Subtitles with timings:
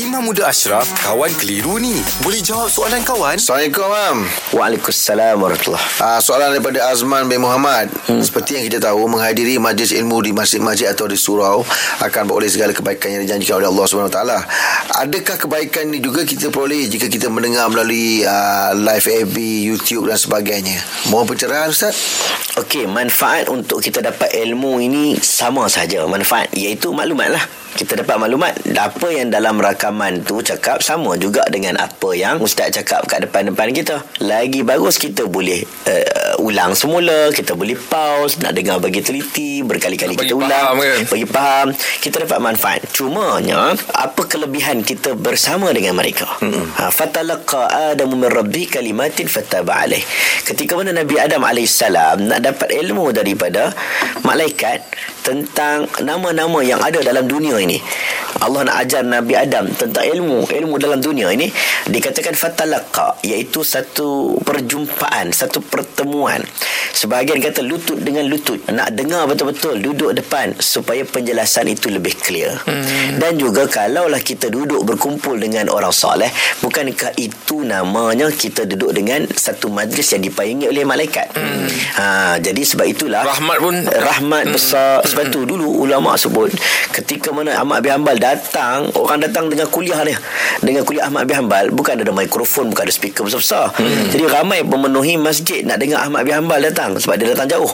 [0.00, 2.00] Imam Muda Ashraf, kawan keliru ni.
[2.24, 3.36] Boleh jawab soalan kawan?
[3.36, 4.18] Assalamualaikum, Mam.
[4.56, 7.92] Waalaikumsalam warahmatullahi Uh, soalan daripada Azman bin Muhammad.
[8.08, 8.24] Hmm.
[8.24, 11.60] Seperti yang kita tahu, menghadiri majlis ilmu di masjid-masjid atau di surau
[12.00, 14.20] akan beroleh segala kebaikan yang dijanjikan oleh Allah SWT.
[14.90, 19.36] Adakah kebaikan ini juga kita peroleh jika kita mendengar melalui uh, live FB,
[19.70, 20.82] YouTube dan sebagainya?
[21.06, 21.94] Mohon pencerahan, Ustaz.
[22.58, 27.44] Okey, manfaat untuk kita dapat ilmu ini sama saja manfaat iaitu maklumat lah.
[27.70, 32.74] Kita dapat maklumat apa yang dalam rakaman tu cakap sama juga dengan apa yang ustaz
[32.74, 34.02] cakap kat depan-depan kita.
[34.26, 40.16] Lagi bagus kita boleh uh, ulang semula, kita boleh pause, nak dengar bagi teliti, berkali-kali
[40.16, 40.98] Bagi kita ulang, faham kan?
[41.06, 41.68] bagi faham,
[42.00, 42.80] kita dapat manfaat.
[42.90, 46.26] Cumanya apa kelebihan kita bersama dengan mereka?
[46.40, 46.72] Hmm.
[46.80, 50.02] Ha, fatalaqa Adamu min rabbi kalimatin fataba alaih.
[50.48, 53.70] Ketika mana Nabi Adam alaihissalam nak dapat ilmu daripada
[54.24, 54.82] malaikat
[55.20, 57.80] tentang nama-nama yang ada dalam dunia ini.
[58.40, 61.50] Allah nak ajar Nabi Adam tentang ilmu, ilmu dalam dunia ini
[61.90, 66.40] dikatakan fatalaqa iaitu satu perjumpaan, satu pertemuan.
[66.90, 72.60] Sebahagian kata lutut dengan lutut, nak dengar betul-betul duduk depan supaya penjelasan itu lebih clear.
[72.66, 73.16] Hmm.
[73.16, 76.28] Dan juga kalaulah kita duduk berkumpul dengan orang soleh,
[76.60, 81.30] bukankah itu namanya kita duduk dengan satu majlis yang dipayangi oleh malaikat.
[81.34, 81.68] Hmm.
[81.96, 82.04] Ha,
[82.42, 86.54] jadi sebab itulah Rahmat pun rahmat besar sebab tu dulu ulama sebut
[86.94, 90.14] ketika mana Ahmad bin Hanbal datang orang datang dengan kuliah dia.
[90.62, 93.74] Dengan kuliah Ahmad bin Hanbal bukan ada mikrofon bukan ada speaker besar-besar.
[93.74, 94.10] Hmm.
[94.14, 97.70] jadi ramai pemenuhi masjid nak dengar Ahmad bin Hanbal datang sebab dia datang jauh.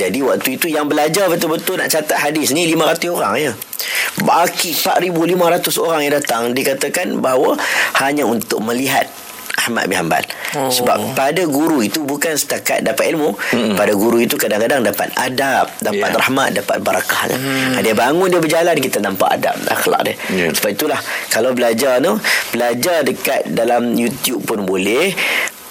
[0.00, 3.52] Jadi waktu itu yang belajar betul-betul nak catat hadis ni 500 orang ya.
[4.24, 7.56] Baki 4500 orang yang datang dikatakan bahawa
[8.00, 9.08] hanya untuk melihat
[9.60, 10.24] Ahmad bin Hanbal.
[10.56, 10.72] Oh.
[10.72, 13.76] Sebab pada guru itu bukan setakat dapat ilmu, hmm.
[13.76, 16.20] pada guru itu kadang-kadang dapat adab, dapat yeah.
[16.20, 17.22] rahmat, dapat barakah.
[17.36, 17.76] Hmm.
[17.84, 20.14] Dia bangun dia berjalan kita nampak adab, akhlak dia.
[20.32, 20.50] Yeah.
[20.56, 22.16] Sebab itulah kalau belajar tu,
[22.56, 25.12] belajar dekat dalam YouTube pun boleh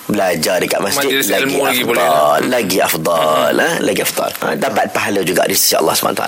[0.09, 2.09] belajar dekat masjid Majlis lagi ilmu lagi afdal boleh.
[2.09, 2.49] Hmm.
[2.49, 3.69] lagi afdal ha?
[3.77, 6.23] lagi afdal ha, dapat pahala juga di sisi Allah SWT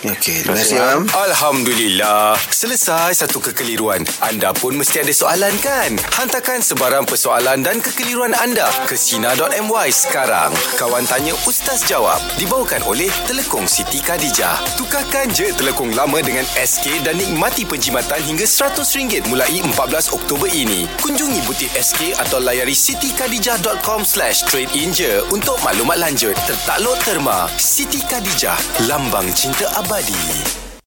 [0.00, 1.12] Okey, terima kasih, Mam.
[1.12, 2.32] Alhamdulillah.
[2.48, 4.00] Selesai satu kekeliruan.
[4.24, 5.92] Anda pun mesti ada soalan kan?
[6.16, 10.56] Hantarkan sebarang persoalan dan kekeliruan anda ke Sina.my sekarang.
[10.80, 12.16] Kawan tanya Ustaz jawab.
[12.40, 14.56] Dibawakan oleh Telekong Siti Khadijah.
[14.80, 20.88] Tukarkan je telekong lama dengan SK dan nikmati penjimatan hingga RM100 mulai 14 Oktober ini.
[21.04, 26.32] Kunjungi butik SK atau layari sitikadijah.com slash trade in je untuk maklumat lanjut.
[26.48, 27.52] Tertakluk terma.
[27.60, 28.56] Siti Khadijah.
[28.88, 29.89] Lambang cinta abadi.
[29.90, 30.59] buddy.